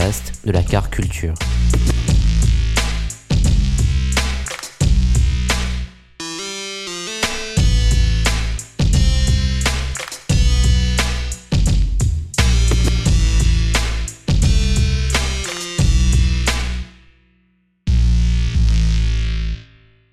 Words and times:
De 0.00 0.50
la 0.50 0.62
car 0.62 0.88
culture. 0.88 1.34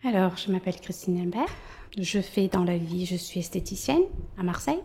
Alors, 0.03 0.35
je 0.35 0.51
m'appelle 0.51 0.75
Christine 0.81 1.21
Imbert. 1.21 1.45
Je 1.97 2.19
fais 2.19 2.49
dans 2.49 2.65
la 2.65 2.77
vie, 2.77 3.05
je 3.05 3.15
suis 3.15 3.39
esthéticienne 3.39 4.03
à 4.37 4.43
Marseille. 4.43 4.81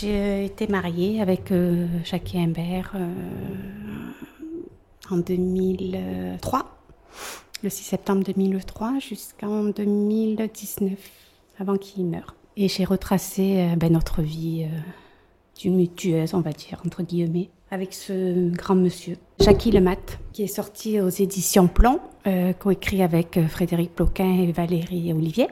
J'ai 0.00 0.46
été 0.46 0.66
mariée 0.66 1.20
avec 1.20 1.52
euh, 1.52 1.86
Jackie 2.04 2.38
Imbert 2.38 2.92
euh, 2.94 3.12
en 5.10 5.18
2003, 5.18 6.64
le 7.62 7.68
6 7.68 7.82
septembre 7.82 8.24
2003 8.24 8.98
jusqu'en 8.98 9.64
2019, 9.64 10.90
avant 11.58 11.76
qu'il 11.76 12.06
meure. 12.06 12.34
Et 12.56 12.68
j'ai 12.68 12.84
retracé 12.84 13.58
euh, 13.58 13.76
ben, 13.76 13.92
notre 13.92 14.22
vie 14.22 14.64
euh, 14.64 14.78
tumultueuse, 15.54 16.32
on 16.32 16.40
va 16.40 16.52
dire, 16.52 16.80
entre 16.86 17.02
guillemets, 17.02 17.50
avec 17.70 17.94
ce 17.94 18.50
grand 18.50 18.74
monsieur, 18.74 19.16
Jackie 19.38 19.70
Lemat, 19.70 20.18
qui 20.32 20.42
est 20.42 20.48
sorti 20.48 21.00
aux 21.00 21.08
éditions 21.08 21.68
Plomb, 21.68 22.00
euh, 22.26 22.52
coécrit 22.52 23.02
avec 23.02 23.36
euh, 23.36 23.46
Frédéric 23.46 23.94
Ploquin 23.94 24.40
et 24.40 24.50
Valérie 24.50 25.12
Olivier. 25.12 25.48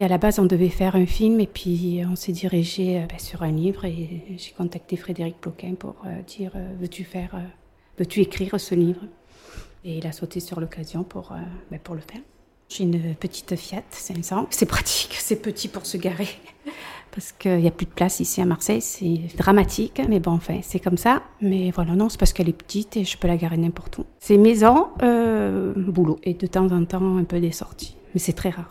Et 0.00 0.04
à 0.04 0.08
la 0.08 0.18
base, 0.18 0.38
on 0.38 0.44
devait 0.44 0.68
faire 0.68 0.94
un 0.94 1.06
film 1.06 1.40
et 1.40 1.48
puis 1.48 2.02
on 2.08 2.14
s'est 2.14 2.32
dirigé 2.32 2.98
euh, 2.98 3.06
ben, 3.08 3.18
sur 3.18 3.42
un 3.42 3.50
livre 3.50 3.84
et 3.84 4.22
j'ai 4.36 4.52
contacté 4.52 4.96
Frédéric 4.96 5.40
Ploquin 5.40 5.74
pour 5.74 5.96
euh, 6.06 6.22
dire 6.22 6.52
euh, 6.54 6.72
veux-tu 6.80 7.02
faire, 7.02 7.34
euh, 7.34 7.40
veux-tu 7.98 8.20
écrire 8.20 8.58
ce 8.60 8.76
livre? 8.76 9.00
Et 9.84 9.98
il 9.98 10.06
a 10.06 10.12
sauté 10.12 10.38
sur 10.38 10.60
l'occasion 10.60 11.02
pour, 11.02 11.32
euh, 11.32 11.36
ben, 11.70 11.80
pour 11.80 11.96
le 11.96 12.00
faire. 12.00 12.20
J'ai 12.68 12.84
une 12.84 13.14
petite 13.14 13.56
Fiat 13.56 13.82
500. 13.90 14.48
C'est 14.50 14.66
pratique, 14.66 15.16
c'est 15.18 15.42
petit 15.42 15.66
pour 15.66 15.84
se 15.86 15.96
garer 15.96 16.28
parce 17.10 17.32
qu'il 17.32 17.56
n'y 17.56 17.66
a 17.66 17.72
plus 17.72 17.86
de 17.86 17.90
place 17.90 18.20
ici 18.20 18.40
à 18.40 18.44
Marseille. 18.44 18.82
C'est 18.82 19.36
dramatique, 19.36 20.00
mais 20.08 20.20
bon, 20.20 20.32
enfin, 20.32 20.60
c'est 20.62 20.78
comme 20.78 20.98
ça. 20.98 21.22
Mais 21.40 21.72
voilà, 21.72 21.96
non, 21.96 22.08
c'est 22.08 22.20
parce 22.20 22.32
qu'elle 22.32 22.48
est 22.48 22.52
petite 22.52 22.96
et 22.96 23.04
je 23.04 23.18
peux 23.18 23.26
la 23.26 23.36
garer 23.36 23.56
n'importe 23.56 23.98
où. 23.98 24.04
C'est 24.20 24.36
maison, 24.36 24.88
euh, 25.02 25.72
boulot 25.76 26.18
et 26.22 26.34
de 26.34 26.46
temps 26.46 26.70
en 26.70 26.84
temps 26.84 27.16
un 27.16 27.24
peu 27.24 27.40
des 27.40 27.52
sorties, 27.52 27.96
mais 28.14 28.20
c'est 28.20 28.34
très 28.34 28.50
rare. 28.50 28.70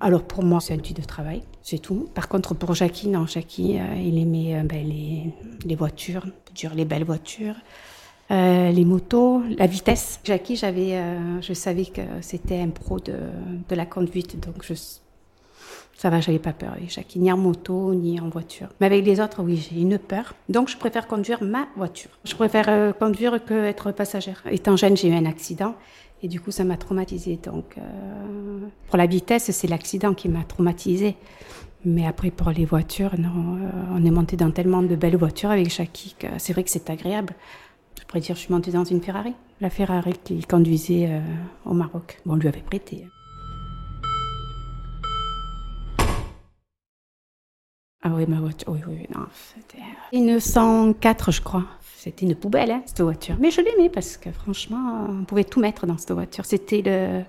Alors 0.00 0.22
pour 0.22 0.44
moi, 0.44 0.60
c'est 0.60 0.74
un 0.74 0.76
outil 0.76 0.94
de 0.94 1.02
travail, 1.02 1.42
c'est 1.62 1.78
tout. 1.78 2.08
Par 2.14 2.28
contre, 2.28 2.54
pour 2.54 2.74
Jackie, 2.74 3.08
non, 3.08 3.26
Jackie, 3.26 3.78
euh, 3.78 3.82
il 3.96 4.18
aimait 4.18 4.56
euh, 4.56 4.62
ben, 4.62 4.86
les, 4.86 5.34
les 5.64 5.74
voitures, 5.74 6.24
dire 6.54 6.72
les 6.74 6.84
belles 6.84 7.04
voitures, 7.04 7.56
euh, 8.30 8.70
les 8.70 8.84
motos, 8.84 9.42
la 9.56 9.66
vitesse. 9.66 10.20
Jackie, 10.22 10.54
j'avais, 10.54 11.02
je 11.40 11.52
savais 11.52 11.86
que 11.86 12.02
c'était 12.20 12.60
un 12.60 12.68
pro 12.68 13.00
de, 13.00 13.14
de 13.68 13.74
la 13.74 13.86
conduite, 13.86 14.38
donc 14.46 14.64
ça 15.96 16.10
va, 16.10 16.20
j'avais 16.20 16.38
pas 16.38 16.52
peur 16.52 16.74
avec 16.74 16.90
Jackie, 16.92 17.18
ni 17.18 17.32
en 17.32 17.36
moto, 17.36 17.92
ni 17.92 18.20
en 18.20 18.28
voiture. 18.28 18.68
Mais 18.80 18.86
avec 18.86 19.04
les 19.04 19.18
autres, 19.18 19.42
oui, 19.42 19.56
j'ai 19.56 19.80
une 19.80 19.98
peur. 19.98 20.34
Donc 20.48 20.68
je 20.68 20.76
préfère 20.76 21.08
conduire 21.08 21.42
ma 21.42 21.66
voiture. 21.74 22.10
Je 22.22 22.36
préfère 22.36 22.96
conduire 22.98 23.44
que 23.44 23.64
être 23.64 23.90
passagère. 23.90 24.44
Étant 24.48 24.76
jeune, 24.76 24.96
j'ai 24.96 25.08
eu 25.08 25.14
un 25.14 25.26
accident. 25.26 25.74
Et 26.22 26.28
du 26.28 26.40
coup, 26.40 26.50
ça 26.50 26.64
m'a 26.64 26.76
traumatisée. 26.76 27.38
Donc, 27.42 27.76
euh, 27.78 28.66
pour 28.88 28.96
la 28.98 29.06
vitesse, 29.06 29.50
c'est 29.50 29.68
l'accident 29.68 30.14
qui 30.14 30.28
m'a 30.28 30.42
traumatisée. 30.42 31.16
Mais 31.84 32.06
après, 32.06 32.30
pour 32.30 32.50
les 32.50 32.64
voitures, 32.64 33.18
non, 33.18 33.56
euh, 33.56 33.70
on 33.92 34.04
est 34.04 34.10
monté 34.10 34.36
dans 34.36 34.50
tellement 34.50 34.82
de 34.82 34.96
belles 34.96 35.16
voitures 35.16 35.50
avec 35.50 35.70
Jackie 35.70 36.16
que 36.18 36.26
c'est 36.38 36.52
vrai 36.52 36.64
que 36.64 36.70
c'est 36.70 36.90
agréable. 36.90 37.34
Je 38.00 38.04
pourrais 38.04 38.20
dire, 38.20 38.34
je 38.34 38.40
suis 38.40 38.52
montée 38.52 38.72
dans 38.72 38.84
une 38.84 39.00
Ferrari. 39.00 39.34
La 39.60 39.70
Ferrari 39.70 40.14
qu'il 40.24 40.44
conduisait 40.46 41.06
euh, 41.08 41.20
au 41.64 41.74
Maroc. 41.74 42.20
Bon, 42.26 42.34
on 42.34 42.36
lui 42.36 42.48
avait 42.48 42.62
prêté. 42.62 43.06
Ah 48.02 48.10
oui, 48.14 48.26
ma 48.26 48.40
voiture, 48.40 48.68
oui, 48.72 48.80
oui, 48.86 49.06
non, 49.14 49.26
c'était... 49.32 49.82
Une 50.12 50.38
104, 50.38 51.32
je 51.32 51.42
crois. 51.42 51.64
C'était 52.00 52.26
une 52.26 52.36
poubelle, 52.36 52.70
hein, 52.70 52.82
cette 52.86 53.00
voiture. 53.00 53.34
Mais 53.40 53.50
je 53.50 53.60
l'aimais 53.60 53.88
parce 53.88 54.16
que 54.16 54.30
franchement, 54.30 55.08
on 55.08 55.24
pouvait 55.24 55.42
tout 55.42 55.58
mettre 55.58 55.84
dans 55.84 55.98
cette 55.98 56.12
voiture. 56.12 56.44
C'était 56.44 56.80
le... 56.80 57.22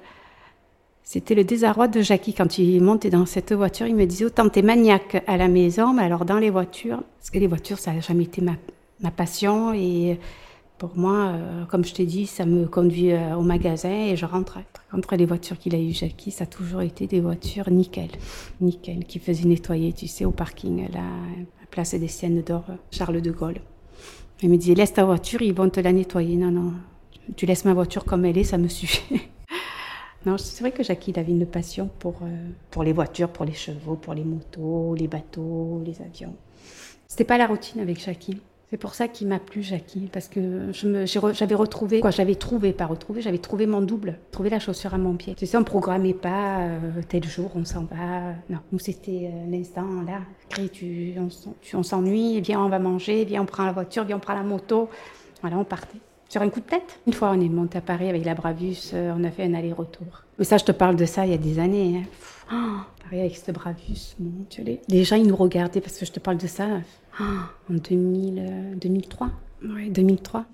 C'était 1.01 1.33
le 1.33 1.43
désarroi 1.43 1.87
de 1.87 2.01
Jackie 2.01 2.35
quand 2.35 2.59
il 2.59 2.79
montait 2.83 3.09
dans 3.09 3.25
cette 3.25 3.51
voiture. 3.51 3.87
Il 3.87 3.95
me 3.95 4.05
disait 4.05 4.25
autant 4.25 4.47
t'es 4.47 4.61
maniaque 4.61 5.23
à 5.25 5.37
la 5.37 5.47
maison, 5.47 5.91
mais 5.91 6.03
alors 6.03 6.23
dans 6.23 6.37
les 6.37 6.51
voitures, 6.51 7.01
parce 7.17 7.31
que 7.31 7.39
les 7.39 7.47
voitures, 7.47 7.79
ça 7.79 7.93
n'a 7.93 7.99
jamais 7.99 8.25
été 8.25 8.41
ma, 8.41 8.57
ma 8.99 9.09
passion. 9.09 9.73
Et 9.73 10.19
pour 10.77 10.95
moi, 10.95 11.15
euh, 11.15 11.65
comme 11.65 11.83
je 11.83 11.95
t'ai 11.95 12.05
dit, 12.05 12.27
ça 12.27 12.45
me 12.45 12.67
conduit 12.67 13.11
euh, 13.11 13.35
au 13.35 13.41
magasin 13.41 13.89
et 13.89 14.15
je 14.15 14.27
rentrais. 14.27 14.67
Entre 14.93 15.15
les 15.15 15.25
voitures 15.25 15.57
qu'il 15.57 15.73
a 15.73 15.79
eu 15.79 15.93
Jackie, 15.93 16.29
ça 16.29 16.43
a 16.43 16.47
toujours 16.47 16.81
été 16.81 17.07
des 17.07 17.21
voitures 17.21 17.71
nickel, 17.71 18.11
nickel, 18.61 19.03
qui 19.05 19.17
faisaient 19.17 19.47
nettoyer, 19.47 19.93
tu 19.93 20.05
sais, 20.05 20.25
au 20.25 20.31
parking, 20.31 20.85
à 20.95 21.65
place 21.71 21.95
des 21.95 22.07
Siennes 22.07 22.43
d'Or, 22.43 22.65
Charles 22.91 23.21
de 23.21 23.31
Gaulle. 23.31 23.61
Il 24.41 24.49
me 24.49 24.57
disait, 24.57 24.75
laisse 24.75 24.93
ta 24.93 25.03
voiture, 25.03 25.41
ils 25.41 25.53
vont 25.53 25.69
te 25.69 25.79
la 25.79 25.91
nettoyer. 25.91 26.37
Non, 26.37 26.51
non, 26.51 26.73
tu 27.35 27.45
laisses 27.45 27.65
ma 27.65 27.73
voiture 27.73 28.05
comme 28.05 28.25
elle 28.25 28.37
est, 28.37 28.43
ça 28.43 28.57
me 28.57 28.67
suffit. 28.67 29.21
non, 30.25 30.37
c'est 30.37 30.61
vrai 30.61 30.71
que 30.71 30.83
Jackie, 30.83 31.13
avait 31.17 31.31
une 31.31 31.45
passion 31.45 31.89
pour, 31.99 32.19
euh, 32.23 32.47
pour 32.71 32.83
les 32.83 32.93
voitures, 32.93 33.29
pour 33.29 33.45
les 33.45 33.53
chevaux, 33.53 33.95
pour 33.95 34.13
les 34.13 34.23
motos, 34.23 34.95
les 34.95 35.07
bateaux, 35.07 35.81
les 35.85 36.01
avions. 36.01 36.35
C'était 37.07 37.25
pas 37.25 37.37
la 37.37 37.47
routine 37.47 37.81
avec 37.81 37.99
Jackie. 37.99 38.39
C'est 38.69 38.77
pour 38.77 38.93
ça 38.93 39.07
qu'il 39.07 39.27
m'a 39.27 39.39
plu, 39.39 39.63
Jackie, 39.63 40.09
parce 40.13 40.27
que 40.27 40.71
j'avais 40.71 41.55
retrouvé, 41.55 42.01
quoi, 42.01 42.11
j'avais 42.11 42.35
trouvé, 42.35 42.71
pas 42.71 42.85
retrouvé, 42.85 43.19
j'avais 43.21 43.39
trouvé 43.39 43.65
mon 43.65 43.81
double, 43.81 44.19
trouvé 44.29 44.51
la 44.51 44.59
chaussure 44.59 44.93
à 44.93 44.99
mon 44.99 45.15
pied. 45.15 45.33
Tu 45.33 45.47
sais, 45.47 45.57
on 45.57 45.63
programmait 45.63 46.13
pas 46.13 46.59
euh, 46.59 46.77
tel 47.07 47.23
jour, 47.23 47.49
on 47.55 47.65
s'en 47.65 47.85
va. 47.85 48.35
Non, 48.47 48.59
nous 48.71 48.77
c'était 48.77 49.31
euh, 49.33 49.51
l'instant 49.51 50.03
là. 50.05 50.19
Crée, 50.49 50.69
tu, 50.69 51.15
on, 51.73 51.83
s'ennuie, 51.83 52.41
viens, 52.41 52.63
on 52.63 52.69
va 52.69 52.77
manger, 52.77 53.25
viens, 53.25 53.41
on 53.41 53.45
prend 53.45 53.65
la 53.65 53.71
voiture, 53.71 54.03
viens, 54.03 54.17
on 54.17 54.19
prend 54.19 54.35
la 54.35 54.43
moto. 54.43 54.87
Voilà, 55.41 55.57
on 55.57 55.63
partait. 55.63 55.97
Sur 56.27 56.43
un 56.43 56.49
coup 56.49 56.59
de 56.59 56.65
tête. 56.65 56.99
Une 57.07 57.13
fois, 57.13 57.31
on 57.31 57.41
est 57.41 57.49
monté 57.49 57.79
à 57.79 57.81
Paris 57.81 58.07
avec 58.07 58.23
la 58.23 58.35
Bravus, 58.35 58.91
euh, 58.93 59.15
on 59.17 59.23
a 59.23 59.31
fait 59.31 59.45
un 59.45 59.55
aller-retour. 59.55 60.25
Mais 60.37 60.45
ça, 60.45 60.57
je 60.57 60.65
te 60.65 60.71
parle 60.71 60.95
de 60.95 61.05
ça 61.05 61.25
il 61.25 61.31
y 61.31 61.35
a 61.35 61.39
des 61.39 61.57
années. 61.57 62.03
Hein. 62.03 62.07
Oh, 62.51 62.77
Paris 63.03 63.19
avec 63.21 63.35
cette 63.35 63.53
Bravus, 63.53 64.15
mon 64.19 64.45
Dieu. 64.49 64.63
Les, 64.63 64.81
les 64.87 65.03
gens, 65.03 65.15
ils 65.15 65.27
nous 65.27 65.35
regardaient 65.35 65.81
parce 65.81 65.97
que 65.97 66.05
je 66.05 66.11
te 66.11 66.19
parle 66.19 66.37
de 66.37 66.47
ça 66.47 66.67
oh, 67.19 67.23
en 67.69 67.73
2000, 67.73 68.39
euh, 68.39 68.75
2003. 68.75 69.29
Oui, 69.63 69.89
2003. 69.89 70.45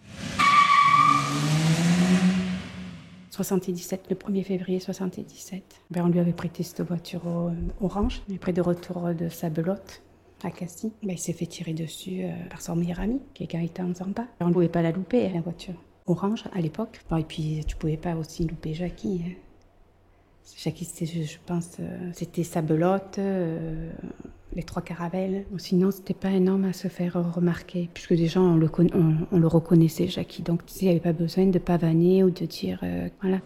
77, 3.32 4.08
le 4.10 4.16
1er 4.16 4.44
février 4.44 4.80
77. 4.80 5.64
Ben, 5.92 6.06
on 6.06 6.08
lui 6.10 6.20
avait 6.20 6.32
prêté 6.34 6.64
cette 6.64 6.82
voiture 6.88 7.26
au- 7.28 7.52
orange, 7.86 8.22
mais 8.30 8.38
près 8.38 8.54
de 8.54 8.62
retour 8.62 9.10
de 9.14 9.28
sa 9.30 9.50
belote 9.50 10.02
à 10.44 10.52
Cassis. 10.52 10.92
Ben, 11.04 11.12
il 11.14 11.18
s'est 11.20 11.34
fait 11.34 11.46
tirer 11.46 11.74
dessus 11.74 12.24
euh, 12.24 12.32
par 12.50 12.62
son 12.62 12.76
meilleur 12.78 13.00
ami, 13.02 13.20
qui 13.34 13.44
est 13.44 13.48
Gaëtan 13.48 13.94
Zampa. 13.94 14.26
On 14.40 14.48
ne 14.48 14.54
pouvait 14.54 14.70
pas 14.70 14.82
la 14.82 14.92
louper, 14.92 15.28
hein, 15.28 15.32
la 15.34 15.42
voiture. 15.42 15.74
Orange 16.08 16.44
à 16.54 16.62
l'époque. 16.62 17.02
Bon, 17.10 17.18
et 17.18 17.24
puis, 17.24 17.62
tu 17.68 17.76
pouvais 17.76 17.98
pas 17.98 18.16
aussi 18.16 18.46
louper 18.46 18.74
Jackie. 18.74 19.22
hein. 19.26 19.32
Jackie, 20.58 20.88
je, 21.06 21.38
pense, 21.46 21.78
euh, 21.80 22.10
c'était 22.14 22.44
sa 22.44 22.62
belote, 22.62 23.18
euh, 23.18 23.90
les 24.56 24.64
trois 24.64 24.82
caravelles. 24.82 25.46
Sinon, 25.58 25.92
c'était 25.92 26.14
pas 26.14 26.28
un 26.28 26.48
homme 26.48 26.66
à 26.66 26.74
se 26.74 26.88
faire 26.88 27.14
remarquer, 27.34 27.90
puisque 27.94 28.14
déjà, 28.14 28.40
on 28.40 28.56
le, 28.56 28.70
on, 29.32 29.38
le 29.38 29.48
reconnaissait, 29.48 30.08
Jackie. 30.08 30.44
Donc, 30.44 30.62
il 30.82 30.86
n'y 30.86 30.92
avait 30.92 31.00
pas 31.00 31.14
besoin 31.14 31.48
de 31.48 31.60
pavaner 31.60 32.24
ou 32.24 32.30
de 32.30 32.46
dire, 32.46 32.80
euh, 32.84 33.10
voilà. 33.22 33.40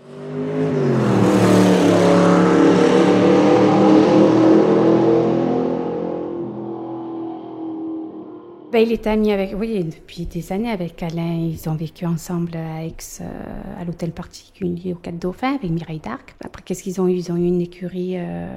Ben, 8.80 8.88
Il 8.88 8.94
est 8.94 9.08
ami 9.08 9.31
avec, 9.31 9.54
oui, 9.58 9.84
depuis 9.84 10.26
des 10.26 10.54
années 10.54 10.72
avec 10.72 11.04
Alain. 11.04 11.50
Ils 11.52 11.68
ont 11.70 11.76
vécu 11.76 12.06
ensemble 12.06 12.56
à 12.56 12.86
Aix, 12.86 12.94
euh, 13.20 13.26
à 13.78 13.84
l'hôtel 13.84 14.12
particulier 14.12 14.94
au 14.94 14.96
Cap 14.96 15.18
Dauphin 15.18 15.56
avec 15.56 15.70
Mireille 15.70 16.00
d'Arc. 16.00 16.36
Après, 16.44 16.62
qu'est-ce 16.64 16.84
qu'ils 16.84 17.02
ont 17.02 17.08
eu? 17.08 17.14
Ils 17.14 17.31
ont 17.31 17.36
eu 17.36 17.46
une 17.46 17.60
écurie 17.60 18.14
euh, 18.16 18.48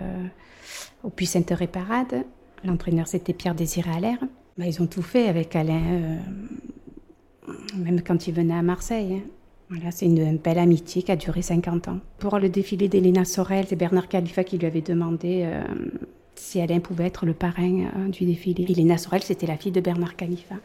au 1.02 1.10
Puy 1.10 1.26
Sainte 1.26 1.52
Parade. 1.66 2.24
L'entraîneur, 2.64 3.08
c'était 3.08 3.32
Pierre 3.32 3.56
Désiré 3.56 3.90
Allaire. 3.90 4.18
Ben, 4.58 4.66
ils 4.66 4.80
ont 4.80 4.86
tout 4.86 5.02
fait 5.02 5.26
avec 5.26 5.56
Alain, 5.56 5.82
euh, 5.82 7.52
même 7.76 8.00
quand 8.02 8.28
il 8.28 8.34
venait 8.34 8.54
à 8.54 8.62
Marseille. 8.62 9.14
Hein. 9.14 9.28
Voilà, 9.70 9.90
c'est 9.90 10.06
une 10.06 10.36
belle 10.36 10.58
amitié 10.58 11.02
qui 11.02 11.10
a 11.10 11.16
duré 11.16 11.42
50 11.42 11.88
ans. 11.88 11.98
Pour 12.18 12.38
le 12.38 12.48
défilé 12.48 12.88
d'Elena 12.88 13.24
Sorel, 13.24 13.64
c'est 13.68 13.74
Bernard 13.74 14.06
Khalifa 14.06 14.44
qui 14.44 14.58
lui 14.58 14.66
avait 14.66 14.82
demandé 14.82 15.48
si 16.34 16.60
Alain 16.60 16.80
pouvait 16.80 17.06
être 17.06 17.26
le 17.26 17.34
parrain 17.34 17.86
euh, 17.96 18.08
du 18.08 18.24
défilé. 18.24 18.70
Elena 18.70 18.98
Sorel, 18.98 19.22
c'était 19.22 19.46
la 19.46 19.56
fille 19.56 19.72
de 19.72 19.80
Bernard 19.80 20.16
Khalifa. 20.16 20.56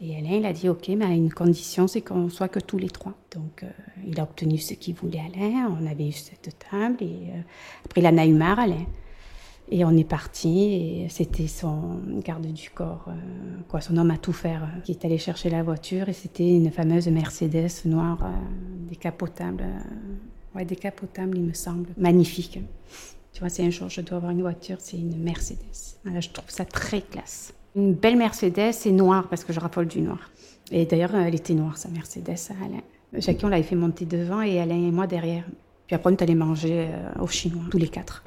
Et 0.00 0.16
Alain, 0.16 0.36
il 0.38 0.46
a 0.46 0.52
dit 0.52 0.68
OK, 0.68 0.88
mais 0.88 1.04
à 1.04 1.10
une 1.10 1.32
condition, 1.32 1.86
c'est 1.86 2.00
qu'on 2.00 2.28
soit 2.28 2.48
que 2.48 2.58
tous 2.58 2.78
les 2.78 2.90
trois. 2.90 3.14
Donc, 3.34 3.62
euh, 3.62 3.68
il 4.06 4.18
a 4.18 4.24
obtenu 4.24 4.58
ce 4.58 4.74
qu'il 4.74 4.94
voulait, 4.94 5.20
Alain. 5.20 5.76
On 5.80 5.86
avait 5.86 6.08
eu 6.08 6.12
cette 6.12 6.56
table. 6.70 6.96
Et 7.00 7.30
euh, 7.30 7.40
après, 7.84 8.00
il 8.00 8.06
en 8.06 8.18
a 8.18 8.26
eu 8.26 8.32
marre, 8.32 8.58
Alain. 8.58 8.84
Et 9.70 9.84
on 9.84 9.96
est 9.96 10.04
parti. 10.08 10.74
Et 10.74 11.06
c'était 11.08 11.46
son 11.46 12.00
garde 12.24 12.46
du 12.52 12.68
corps, 12.70 13.08
quoi, 13.68 13.80
son 13.80 13.96
homme 13.96 14.10
à 14.10 14.18
tout 14.18 14.32
faire, 14.32 14.68
qui 14.84 14.92
est 14.92 15.04
allé 15.04 15.18
chercher 15.18 15.50
la 15.50 15.62
voiture. 15.62 16.08
Et 16.08 16.12
c'était 16.12 16.48
une 16.48 16.70
fameuse 16.70 17.06
Mercedes 17.08 17.70
noire, 17.86 18.18
décapotable. 18.90 19.64
ouais, 20.54 20.64
décapotable, 20.64 21.38
il 21.38 21.44
me 21.44 21.54
semble. 21.54 21.90
Magnifique. 21.96 22.58
Tu 23.32 23.40
vois, 23.40 23.48
si 23.48 23.62
un 23.62 23.70
jour 23.70 23.88
je 23.88 24.02
dois 24.02 24.18
avoir 24.18 24.32
une 24.32 24.42
voiture, 24.42 24.76
c'est 24.78 24.98
une 24.98 25.16
Mercedes. 25.22 25.96
Voilà, 26.04 26.20
je 26.20 26.28
trouve 26.28 26.50
ça 26.50 26.66
très 26.66 27.00
classe. 27.00 27.54
Une 27.74 27.94
belle 27.94 28.16
Mercedes 28.16 28.74
et 28.84 28.92
noire 28.92 29.28
parce 29.28 29.42
que 29.44 29.52
je 29.54 29.60
raffole 29.60 29.86
du 29.86 30.02
noir. 30.02 30.30
Et 30.70 30.84
d'ailleurs, 30.84 31.14
elle 31.14 31.34
était 31.34 31.54
noire, 31.54 31.78
sa 31.78 31.88
Mercedes 31.88 32.36
à 32.50 32.64
Alain. 32.64 32.82
On 33.42 33.48
l'avait 33.48 33.62
fait 33.62 33.74
monter 33.74 34.04
devant 34.04 34.42
et 34.42 34.60
Alain 34.60 34.76
et 34.76 34.90
moi 34.90 35.06
derrière. 35.06 35.44
Puis 35.86 35.96
après, 35.96 36.10
on 36.10 36.12
est 36.12 36.22
allé 36.22 36.34
manger 36.34 36.88
euh, 36.88 37.22
au 37.22 37.26
chinois, 37.26 37.62
tous 37.70 37.78
les 37.78 37.88
quatre. 37.88 38.22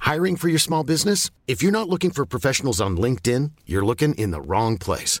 Hiring 0.00 0.36
for 0.36 0.48
your 0.48 0.58
small 0.58 0.82
business? 0.82 1.30
If 1.46 1.62
you're 1.62 1.70
not 1.70 1.88
looking 1.88 2.10
for 2.10 2.26
professionals 2.26 2.80
on 2.80 2.96
LinkedIn, 2.96 3.52
you're 3.66 3.84
looking 3.84 4.12
in 4.16 4.32
the 4.32 4.40
wrong 4.40 4.76
place. 4.76 5.20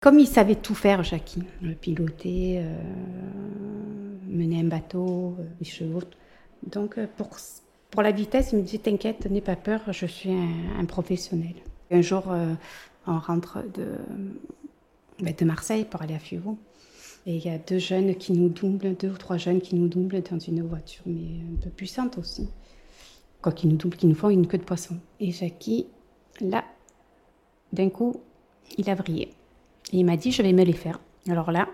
Comme 0.00 0.20
il 0.20 0.28
savait 0.28 0.54
tout 0.54 0.76
faire, 0.76 1.02
Jackie, 1.02 1.42
piloter, 1.80 2.60
euh, 2.60 2.78
mener 4.28 4.60
un 4.60 4.68
bateau, 4.68 5.34
euh, 5.40 5.44
les 5.58 5.66
chevaux. 5.66 6.02
Donc, 6.62 6.98
euh, 6.98 7.08
pour, 7.90 8.02
la 8.02 8.12
vitesse, 8.12 8.50
il 8.52 8.58
me 8.58 8.62
dit 8.62 8.78
T'inquiète, 8.78 9.28
n'aie 9.28 9.40
pas 9.40 9.56
peur, 9.56 9.80
je 9.92 10.06
suis 10.06 10.30
un, 10.30 10.84
professionnel. 10.84 11.54
Un 11.90 12.00
jour, 12.00 12.32
on 13.08 13.18
rentre 13.18 13.64
de, 13.74 13.96
ben, 15.20 15.34
de 15.36 15.44
Marseille 15.44 15.84
pour 15.84 16.00
aller 16.02 16.14
à 16.14 16.20
Fuveau. 16.20 16.58
Et 17.26 17.34
il 17.36 17.44
y 17.44 17.50
a 17.50 17.58
deux 17.58 17.78
jeunes 17.78 18.14
qui 18.14 18.32
nous 18.32 18.50
doublent, 18.50 18.94
deux 18.94 19.10
ou 19.10 19.16
trois 19.16 19.36
jeunes 19.36 19.60
qui 19.60 19.74
nous 19.74 19.88
doublent 19.88 20.22
dans 20.22 20.38
une 20.38 20.62
voiture, 20.62 21.02
mais 21.06 21.40
un 21.52 21.60
peu 21.60 21.70
puissante 21.70 22.18
aussi. 22.18 22.48
Quoi, 23.42 23.50
qui 23.50 23.66
nous 23.66 23.76
doublent, 23.76 23.96
qui 23.96 24.06
nous 24.06 24.14
font 24.14 24.30
une 24.30 24.46
queue 24.46 24.58
de 24.58 24.64
poisson. 24.64 24.96
Et 25.18 25.32
Jackie, 25.32 25.86
là, 26.40 26.64
d'un 27.72 27.88
coup, 27.88 28.20
il 28.76 28.88
a 28.90 28.94
brillé. 28.94 29.32
Il 29.92 30.04
m'a 30.04 30.16
dit, 30.16 30.32
je 30.32 30.42
vais 30.42 30.52
me 30.52 30.64
les 30.64 30.72
faire. 30.72 31.00
Alors 31.28 31.50
là, 31.50 31.68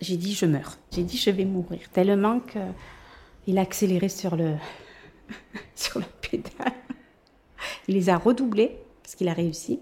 j'ai 0.00 0.16
dit, 0.16 0.34
je 0.34 0.46
meurs. 0.46 0.78
J'ai 0.92 1.02
dit, 1.02 1.16
je 1.16 1.30
vais 1.30 1.44
mourir. 1.44 1.80
Tellement 1.92 2.40
qu'il 2.40 3.58
a 3.58 3.62
accéléré 3.62 4.08
sur 4.08 4.36
le, 4.36 4.54
sur 5.74 6.00
le 6.00 6.06
pédale. 6.20 6.72
Il 7.88 7.94
les 7.94 8.08
a 8.08 8.16
redoublés, 8.16 8.76
parce 9.02 9.14
qu'il 9.14 9.28
a 9.28 9.32
réussi. 9.32 9.80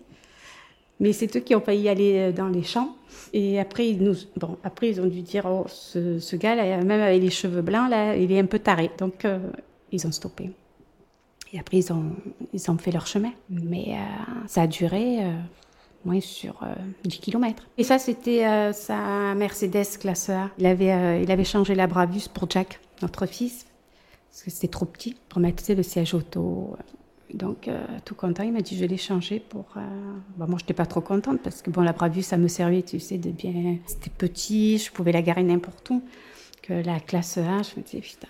Mais 1.01 1.13
c'est 1.13 1.35
eux 1.37 1.41
qui 1.41 1.55
ont 1.55 1.61
failli 1.61 1.89
aller 1.89 2.19
euh, 2.19 2.33
dans 2.33 2.49
les 2.49 2.63
champs. 2.63 2.97
Et 3.33 3.59
après, 3.59 3.89
ils, 3.89 4.03
nous, 4.03 4.15
bon, 4.37 4.57
après, 4.63 4.91
ils 4.91 5.01
ont 5.01 5.07
dû 5.07 5.23
dire, 5.23 5.47
oh, 5.47 5.65
ce, 5.69 6.19
ce 6.21 6.37
gars, 6.37 6.55
là, 6.55 6.77
même 6.85 7.01
avec 7.01 7.21
les 7.21 7.31
cheveux 7.31 7.63
blancs, 7.63 7.91
là, 7.91 8.15
il 8.15 8.31
est 8.31 8.39
un 8.39 8.47
peu 8.47 8.61
taré. 8.61 8.91
Donc, 8.99 9.25
euh, 9.25 9.39
ils 9.91 10.07
ont 10.07 10.13
stoppé. 10.13 10.51
Et 11.53 11.59
après, 11.59 11.79
ils 11.79 11.93
ont, 11.93 12.13
ils 12.53 12.71
ont 12.71 12.79
fait 12.79 12.93
leur 12.93 13.07
chemin. 13.07 13.33
Mais 13.51 13.95
euh, 13.95 14.47
ça 14.47 14.63
a 14.63 14.67
duré 14.67 15.19
moins 16.05 16.21
sur 16.21 16.61
10 17.05 17.17
euh, 17.17 17.21
km. 17.21 17.63
Et 17.79 17.85
ça, 17.85 17.99
c'était 17.99 18.47
euh, 18.47 18.73
sa 18.73 19.35
Mercedes 19.35 19.99
classe 19.99 20.29
A. 20.31 20.51
Il 20.59 20.67
avait, 20.67 20.93
euh, 20.93 21.21
il 21.23 21.31
avait 21.31 21.45
changé 21.45 21.75
la 21.75 21.87
Bravus 21.87 22.29
pour 22.33 22.51
Jack, 22.51 22.81
notre 23.03 23.27
fils, 23.27 23.67
parce 24.31 24.43
que 24.43 24.51
c'était 24.51 24.69
trop 24.69 24.87
petit 24.87 25.17
pour 25.29 25.41
mettre 25.41 25.63
le 25.73 25.83
siège 25.83 26.15
auto. 26.15 26.77
Donc, 27.33 27.71
tout 28.05 28.15
content, 28.15 28.43
il 28.43 28.53
m'a 28.53 28.61
dit, 28.61 28.77
je 28.77 28.85
l'ai 28.85 28.99
changé 28.99 29.41
pour... 29.41 29.65
Bon, 30.37 30.47
moi, 30.47 30.59
je 30.59 30.65
n'étais 30.65 30.75
pas 30.75 30.85
trop 30.85 31.01
contente, 31.01 31.41
parce 31.43 31.63
que 31.63 31.71
bon, 31.71 31.81
la 31.81 31.93
Bravus, 31.93 32.23
ça 32.23 32.37
me 32.37 32.47
servait, 32.47 32.83
tu 32.83 33.01
sais, 33.01 33.17
de 33.17 33.31
bien... 33.31 33.79
C'était 33.87 34.11
petit, 34.11 34.77
je 34.77 34.93
pouvais 34.93 35.13
la 35.13 35.23
garer 35.23 35.43
n'importe 35.43 35.89
où. 35.89 36.03
Que 36.61 36.75
la 36.75 37.01
classe 37.01 37.39
A, 37.39 37.63
je 37.63 37.81
me 37.81 37.83
disais, 37.83 38.01
putain... 38.01 38.29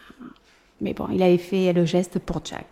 Mais 0.81 0.95
bon, 0.95 1.09
il 1.12 1.21
avait 1.21 1.38
fait 1.38 1.73
le 1.73 1.85
geste 1.85 2.21
pour 2.21 2.45
Jack. 2.45 2.67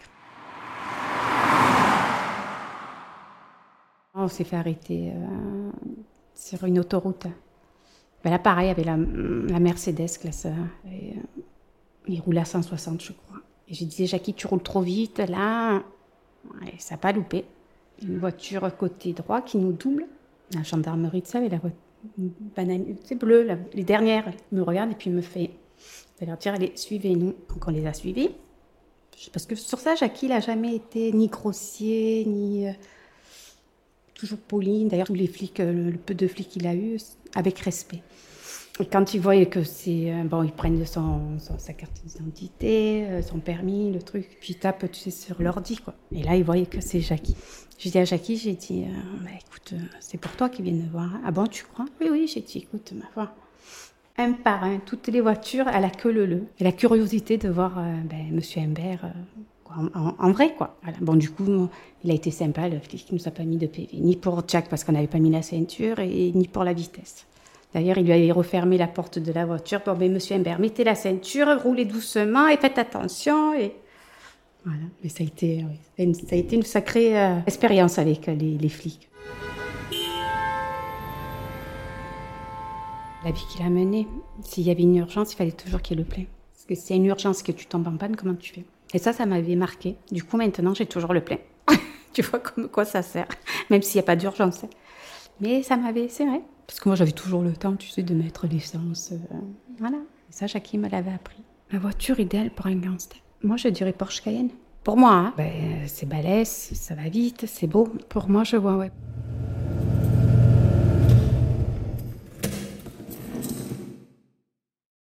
On 4.14 4.28
s'est 4.28 4.44
fait 4.44 4.56
arrêter 4.56 5.12
euh, 5.14 5.70
sur 6.34 6.64
une 6.64 6.78
autoroute. 6.78 7.26
Ben 8.24 8.30
là, 8.30 8.38
pareil, 8.38 8.68
avec 8.68 8.84
la, 8.84 8.96
la 8.96 9.60
Mercedes 9.60 10.18
classe 10.20 10.46
Et, 10.46 11.12
euh, 11.12 11.42
il 12.08 12.20
roulait 12.20 12.40
à 12.40 12.44
160, 12.44 13.00
je 13.02 13.12
crois. 13.12 13.38
Et 13.68 13.74
j'ai 13.74 13.84
dit, 13.84 14.06
Jackie, 14.06 14.34
tu 14.34 14.46
roules 14.46 14.62
trop 14.62 14.80
vite, 14.80 15.18
là. 15.18 15.82
ça 16.78 16.94
n'a 16.94 16.98
pas 16.98 17.12
loupé. 17.12 17.44
Une 18.02 18.18
voiture 18.18 18.76
côté 18.76 19.12
droit 19.12 19.42
qui 19.42 19.58
nous 19.58 19.72
double. 19.72 20.06
La 20.54 20.62
gendarmerie 20.62 21.22
de 21.22 21.26
ça, 21.26 21.38
avec 21.38 21.52
la 21.52 21.58
voiture 21.58 21.78
c'est 23.04 23.18
bleu, 23.18 23.46
les 23.74 23.84
dernières, 23.84 24.30
me 24.52 24.62
regarde 24.62 24.92
et 24.92 24.94
puis 24.94 25.10
me 25.10 25.20
fait, 25.20 25.50
de 26.20 26.26
leur 26.26 26.36
dire, 26.36 26.54
allez, 26.54 26.72
suivez-nous. 26.74 27.34
Donc 27.48 27.66
on 27.66 27.70
les 27.70 27.86
a 27.86 27.92
suivis. 27.92 28.30
Parce 29.32 29.46
que 29.46 29.54
sur 29.54 29.78
ça, 29.78 29.94
Jackie, 29.94 30.26
il 30.26 30.30
n'a 30.30 30.40
jamais 30.40 30.74
été 30.74 31.12
ni 31.12 31.28
grossier, 31.28 32.24
ni... 32.26 32.66
Toujours 34.20 34.38
poli. 34.38 34.84
D'ailleurs, 34.84 35.06
tous 35.06 35.14
les 35.14 35.26
flics, 35.26 35.60
euh, 35.60 35.92
le, 35.92 35.96
peu 35.96 36.12
de 36.12 36.26
flics 36.26 36.50
qu'il 36.50 36.66
a 36.66 36.74
eu, 36.74 36.98
avec 37.34 37.58
respect. 37.60 38.02
Et 38.78 38.84
quand 38.84 39.14
ils 39.14 39.20
voient 39.20 39.46
que 39.46 39.64
c'est. 39.64 40.12
Euh, 40.12 40.24
bon, 40.24 40.42
ils 40.42 40.52
prennent 40.52 40.84
sa 40.84 41.72
carte 41.72 42.02
d'identité, 42.04 43.06
euh, 43.06 43.22
son 43.22 43.38
permis, 43.38 43.90
le 43.90 44.02
truc, 44.02 44.36
puis 44.38 44.52
ils 44.52 44.58
tapent, 44.58 44.90
tu 44.92 45.00
sais, 45.00 45.10
sur 45.10 45.40
l'ordi, 45.40 45.78
quoi. 45.78 45.94
Et 46.12 46.22
là, 46.22 46.36
ils 46.36 46.44
voyaient 46.44 46.66
que 46.66 46.82
c'est 46.82 47.00
Jackie. 47.00 47.34
J'ai 47.78 47.88
dit 47.88 47.98
à 47.98 48.04
Jackie, 48.04 48.36
j'ai 48.36 48.52
dit, 48.52 48.84
bah, 49.22 49.30
écoute, 49.40 49.72
c'est 50.00 50.18
pour 50.18 50.32
toi 50.32 50.50
qu'ils 50.50 50.66
viennent 50.66 50.86
voir. 50.92 51.12
Ah 51.24 51.30
bon, 51.30 51.46
tu 51.46 51.64
crois? 51.64 51.86
Oui, 51.98 52.08
oui, 52.10 52.30
j'ai 52.30 52.42
dit, 52.42 52.58
écoute, 52.58 52.92
ma 52.94 53.06
foi. 53.14 53.34
Un 54.18 54.32
par 54.32 54.64
un, 54.64 54.80
toutes 54.80 55.08
les 55.08 55.22
voitures, 55.22 55.66
elle 55.66 55.86
a 55.86 55.90
que 55.90 56.08
le 56.08 56.26
le. 56.26 56.42
Et 56.58 56.64
la 56.64 56.72
curiosité 56.72 57.38
de 57.38 57.48
voir 57.48 57.76
ben, 58.04 58.30
Monsieur 58.32 58.60
En, 60.18 60.32
vrai, 60.32 60.54
quoi. 60.56 60.76
Bon, 61.00 61.14
du 61.14 61.30
coup, 61.30 61.68
il 62.02 62.10
a 62.10 62.14
été 62.14 62.30
sympa, 62.30 62.68
le 62.68 62.78
flic, 62.80 63.06
il 63.10 63.14
nous 63.14 63.28
a 63.28 63.30
pas 63.30 63.44
mis 63.44 63.56
de 63.56 63.66
PV, 63.66 63.98
ni 63.98 64.16
pour 64.16 64.42
Jack 64.48 64.68
parce 64.68 64.84
qu'on 64.84 64.92
n'avait 64.92 65.06
pas 65.06 65.18
mis 65.18 65.30
la 65.30 65.42
ceinture, 65.42 65.98
et, 66.00 66.32
ni 66.34 66.48
pour 66.48 66.64
la 66.64 66.72
vitesse. 66.72 67.26
D'ailleurs, 67.72 67.98
il 67.98 68.04
lui 68.04 68.12
avait 68.12 68.32
refermé 68.32 68.78
la 68.78 68.88
porte 68.88 69.18
de 69.18 69.32
la 69.32 69.46
voiture. 69.46 69.80
Bon, 69.86 69.96
mais 69.96 70.08
monsieur 70.08 70.36
Imbert, 70.36 70.58
mettez 70.58 70.82
la 70.82 70.96
ceinture, 70.96 71.46
roulez 71.62 71.84
doucement 71.84 72.48
et 72.48 72.56
faites 72.56 72.78
attention. 72.78 73.54
Et 73.54 73.72
Voilà. 74.64 74.80
Mais 75.04 75.08
ça 75.08 75.22
a 75.22 75.26
été, 75.26 75.64
une, 75.98 76.14
ça 76.14 76.34
a 76.34 76.36
été 76.36 76.56
une 76.56 76.62
sacrée 76.62 77.16
euh, 77.16 77.38
expérience 77.46 77.98
avec 77.98 78.28
euh, 78.28 78.34
les, 78.34 78.68
flics. 78.68 79.08
La 83.24 83.30
vie 83.30 83.44
qu'il 83.52 83.64
a 83.64 83.70
menée, 83.70 84.08
s'il 84.42 84.64
y 84.64 84.70
avait 84.70 84.82
une 84.82 84.96
urgence, 84.96 85.34
il 85.34 85.36
fallait 85.36 85.52
toujours 85.52 85.80
qu'il 85.80 85.98
le 85.98 86.04
plein. 86.04 86.24
Parce 86.52 86.64
que 86.64 86.74
s'il 86.74 86.96
y 86.96 86.98
a 86.98 87.02
une 87.02 87.06
urgence 87.06 87.44
que 87.44 87.52
tu 87.52 87.66
tombes 87.66 87.86
en 87.86 87.96
panne, 87.96 88.16
comment 88.16 88.34
tu 88.34 88.52
fais? 88.52 88.64
Et 88.92 88.98
ça, 88.98 89.12
ça 89.12 89.24
m'avait 89.26 89.56
marqué. 89.56 89.96
Du 90.10 90.24
coup, 90.24 90.36
maintenant, 90.36 90.74
j'ai 90.74 90.86
toujours 90.86 91.14
le 91.14 91.20
plein. 91.20 91.38
tu 92.12 92.22
vois 92.22 92.40
comme 92.40 92.68
quoi 92.68 92.84
ça 92.84 93.02
sert, 93.02 93.28
même 93.70 93.82
s'il 93.82 93.98
n'y 93.98 94.04
a 94.04 94.06
pas 94.06 94.16
d'urgence. 94.16 94.62
Mais 95.40 95.62
ça 95.62 95.76
m'avait, 95.76 96.08
c'est 96.08 96.26
vrai. 96.26 96.42
Parce 96.66 96.80
que 96.80 96.88
moi, 96.88 96.96
j'avais 96.96 97.12
toujours 97.12 97.42
le 97.42 97.52
temps, 97.52 97.76
tu 97.76 97.88
sais, 97.88 98.02
de 98.02 98.14
mettre 98.14 98.46
l'essence. 98.46 99.12
euh, 99.12 99.36
voilà. 99.78 99.96
Et 99.96 100.32
ça, 100.32 100.46
Jackie 100.46 100.76
me 100.78 100.88
l'avait 100.88 101.12
appris. 101.12 101.42
La 101.70 101.78
voiture 101.78 102.18
idéale 102.18 102.50
pour 102.50 102.66
un 102.66 102.76
gangster. 102.76 103.18
Moi, 103.42 103.56
je 103.56 103.68
dirais 103.68 103.92
Porsche 103.92 104.22
Cayenne. 104.22 104.50
Pour 104.82 104.96
moi, 104.96 105.12
hein. 105.12 105.34
Ben, 105.36 105.86
c'est 105.86 106.06
balèze, 106.06 106.48
ça 106.74 106.94
va 106.94 107.08
vite, 107.08 107.44
c'est 107.46 107.66
beau. 107.66 107.84
Pour 108.08 108.28
moi, 108.28 108.44
je 108.44 108.56
vois, 108.56 108.76
ouais. 108.76 108.90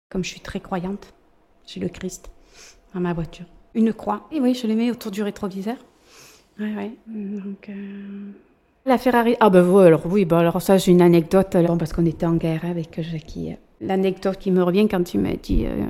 Comme 0.09 0.23
je 0.23 0.29
suis 0.29 0.41
très 0.41 0.59
croyante, 0.59 1.13
j'ai 1.65 1.79
le 1.79 1.89
Christ 1.89 2.31
dans 2.93 2.99
ma 2.99 3.13
voiture. 3.13 3.45
Une 3.75 3.93
croix. 3.93 4.27
Et 4.31 4.39
oui, 4.39 4.53
je 4.53 4.67
le 4.67 4.75
mets 4.75 4.91
autour 4.91 5.11
du 5.11 5.23
rétroviseur. 5.23 5.77
Ouais, 6.59 6.75
ouais. 6.75 6.91
Donc, 7.07 7.69
euh, 7.69 7.73
La 8.85 8.97
Ferrari. 8.97 9.35
Ah, 9.39 9.49
ben 9.49 9.63
oui, 9.67 9.85
alors 9.85 10.01
oui, 10.05 10.25
bah, 10.25 10.39
alors 10.39 10.61
ça, 10.61 10.77
j'ai 10.77 10.91
une 10.91 11.01
anecdote. 11.01 11.55
Bon, 11.67 11.77
parce 11.77 11.93
qu'on 11.93 12.05
était 12.05 12.25
en 12.25 12.35
guerre 12.35 12.65
avec 12.65 12.99
Jackie. 13.01 13.55
L'anecdote 13.83 14.37
qui 14.37 14.51
me 14.51 14.61
revient 14.61 14.87
quand 14.87 15.03
tu 15.03 15.17
m'as 15.17 15.33
dit. 15.41 15.65
euh, 15.65 15.85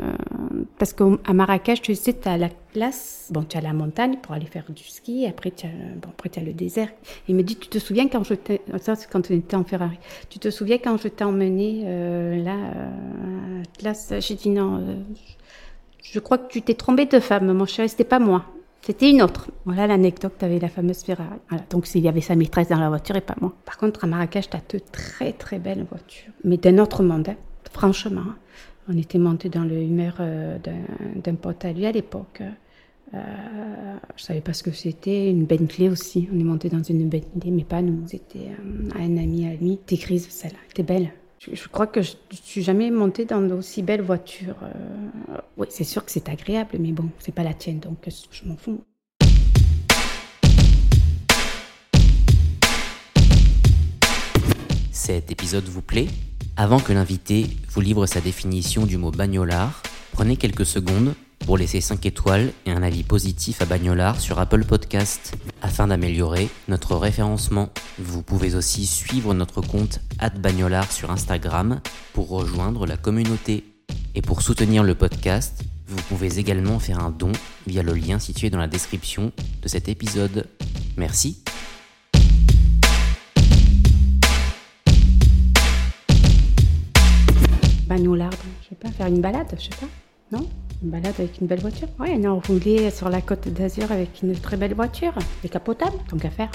parce 0.78 0.94
qu'à 0.94 1.34
Marrakech, 1.34 1.82
tu 1.82 1.94
sais, 1.96 2.14
tu 2.14 2.30
as 2.30 2.38
la 2.38 2.48
place. 2.72 3.28
Bon, 3.32 3.44
tu 3.44 3.58
as 3.58 3.62
la 3.62 3.74
montagne 3.74 4.16
pour 4.22 4.34
aller 4.34 4.46
faire 4.46 4.64
du 4.70 4.84
ski. 4.84 5.26
Après, 5.28 5.52
tu 5.52 5.66
as, 5.66 5.70
bon, 6.02 6.08
après, 6.10 6.32
as 6.38 6.42
le 6.42 6.54
désert. 6.54 6.88
Il 7.28 7.36
me 7.36 7.44
dit 7.44 7.58
Tu 7.58 7.68
te 7.68 7.80
souviens 7.80 8.08
quand 8.08 8.24
je 8.24 8.36
t'ai. 8.36 8.62
Ça, 8.80 8.96
c'est 8.96 9.10
quand 9.10 9.30
on 9.30 9.34
était 9.34 9.58
en 9.58 9.66
Ferrari. 9.66 10.00
Tu 10.30 10.40
te 10.40 10.50
souviens 10.50 10.78
quand 10.78 10.96
je 11.02 11.10
t'ai 11.10 11.26
emmené 11.26 11.82
euh, 11.86 12.42
là, 12.42 12.56
euh, 12.56 13.60
à 13.60 13.62
Atlas 13.64 14.14
J'ai 14.20 14.36
dit 14.36 14.50
non. 14.52 14.82
Je 16.02 16.20
crois 16.20 16.38
que 16.38 16.48
tu 16.52 16.62
t'es 16.62 16.74
trompé 16.74 17.06
de 17.06 17.20
femme, 17.20 17.52
mon 17.54 17.66
chéri, 17.66 17.90
c'était 17.90 18.04
pas 18.04 18.20
moi. 18.20 18.46
C'était 18.82 19.12
une 19.12 19.22
autre. 19.22 19.52
Voilà 19.66 19.86
l'anecdote, 19.86 20.42
avais 20.42 20.58
la 20.60 20.68
fameuse 20.68 21.04
Ferrari. 21.04 21.38
Voilà, 21.50 21.64
donc 21.70 21.86
s'il 21.86 22.02
y 22.04 22.08
avait 22.08 22.22
sa 22.22 22.36
maîtresse 22.36 22.70
dans 22.70 22.80
la 22.80 22.90
voiture 22.90 23.16
et 23.16 23.22
pas 23.22 23.36
moi. 23.40 23.54
Par 23.64 23.78
contre, 23.78 24.04
à 24.04 24.08
Marrakech, 24.08 24.50
tu 24.50 24.58
as 24.58 24.62
de 24.74 24.80
très 24.92 25.34
très 25.34 25.60
belles 25.60 25.86
voitures. 25.90 26.34
Mais 26.44 26.58
d'un 26.58 26.80
autre 26.80 27.04
monde, 27.04 27.30
hein. 27.30 27.36
franchement. 27.72 28.22
hein. 28.28 28.36
On 28.90 28.98
était 28.98 29.20
monté 29.20 29.50
dans 29.50 29.64
le 29.64 29.76
Hummer 29.76 30.12
euh, 30.20 30.58
d'un- 30.58 31.22
d'un 31.24 31.36
pote 31.36 31.64
à 31.64 31.72
lui 31.72 31.86
à 31.86 31.92
l'époque. 31.92 32.42
Euh, 33.14 33.18
je 34.16 34.24
savais 34.24 34.42
pas 34.42 34.54
ce 34.54 34.64
que 34.64 34.72
c'était, 34.72 35.30
une 35.30 35.46
Bentley 35.46 35.88
aussi. 35.90 36.28
On 36.34 36.40
est 36.40 36.44
monté 36.44 36.70
dans 36.70 36.82
une 36.82 37.08
Bentley, 37.08 37.52
mais 37.52 37.64
pas 37.64 37.84
nous. 37.84 38.02
C'était 38.08 38.40
euh, 38.50 38.90
un 39.00 39.18
ami 39.18 39.46
à 39.48 39.54
lui. 39.54 39.78
T'es 39.86 39.98
grise, 39.98 40.28
celle-là. 40.30 40.58
T'es 40.74 40.82
belle. 40.82 41.12
Je, 41.42 41.68
crois 41.70 41.88
que 41.88 42.04
je 42.04 42.12
ne 42.32 42.38
suis 42.38 42.62
jamais 42.62 42.92
montée 42.92 43.26
dans 43.26 43.42
d'aussi 43.42 43.82
belles 43.82 44.04
voitures. 44.04 44.58
Euh, 44.62 45.38
oui, 45.58 45.66
c'est 45.72 45.84
sûr 45.84 46.06
que 46.06 46.12
c'est 46.12 46.30
agréable, 46.30 46.78
mais 46.80 46.92
bon, 46.92 47.10
c'est 47.18 47.34
pas 47.34 47.42
la 47.42 47.56
tienne, 47.56 47.80
donc 47.80 48.08
euh, 48.08 48.12
je 48.30 48.48
m'en 48.48 48.56
fous. 48.56 48.84
Cet 54.92 55.32
épisode 55.32 55.64
vous 55.64 55.82
plaît? 55.82 56.10
Avant 56.58 56.80
que 56.80 56.94
l'invité 56.94 57.48
vous 57.70 57.82
livre 57.82 58.06
sa 58.06 58.22
définition 58.22 58.86
du 58.86 58.98
mot 58.98 59.10
bagnolard, 59.10 59.82
prenez 60.12 60.38
quelques 60.38 60.68
secondes 60.68 61.16
pour 61.46 61.58
laisser 61.58 61.82
5 61.82 62.06
étoiles 62.06 62.54
et 62.66 62.72
un 62.72 62.84
avis 62.84 63.04
positif 63.04 63.62
à 63.62 63.66
Bagnolard 63.66 64.20
sur 64.20 64.40
Apple 64.40 64.64
Podcast 64.66 65.36
afin 65.62 65.88
d'améliorer 65.88 66.50
notre 66.68 66.96
référencement. 66.96 67.70
Vous 68.00 68.22
pouvez 68.22 68.56
aussi 68.56 68.86
suivre 68.86 69.34
notre 69.34 69.62
compte 69.62 70.00
@bagnolard 70.40 70.92
sur 70.92 71.12
Instagram 71.12 71.82
pour 72.14 72.30
rejoindre 72.30 72.86
la 72.86 72.98
communauté. 72.98 73.64
Et 74.16 74.22
pour 74.22 74.42
soutenir 74.42 74.84
le 74.84 74.96
podcast, 74.96 75.64
vous 75.88 76.02
pouvez 76.04 76.40
également 76.40 76.80
faire 76.80 77.00
un 77.00 77.10
don 77.10 77.32
via 77.68 77.84
le 77.84 77.94
lien 77.94 78.20
situé 78.20 78.50
dans 78.50 78.60
la 78.60 78.68
description 78.68 79.32
de 79.62 79.68
cet 79.68 79.90
épisode. 79.90 80.48
Merci. 80.98 81.44
Bagnolard, 87.88 88.32
je 88.64 88.70
sais 88.70 88.76
pas, 88.76 88.90
faire 88.92 89.08
une 89.08 89.20
balade, 89.20 89.54
je 89.58 89.64
sais 89.64 89.70
pas. 89.82 89.88
Non 90.32 90.48
Une 90.82 90.90
balade 90.90 91.14
avec 91.20 91.42
une 91.42 91.48
belle 91.48 91.60
voiture 91.60 91.90
Ouais, 92.00 92.18
non, 92.18 92.40
rouler 92.48 92.90
sur 92.90 93.10
la 93.10 93.22
côte 93.22 93.50
d'Azur 93.50 93.92
avec 93.92 94.22
une 94.24 94.34
très 94.34 94.56
belle 94.56 94.74
voiture. 94.74 95.14
Décapotable, 95.42 95.98
tant 96.10 96.18
qu'à 96.18 96.30
faire. 96.30 96.50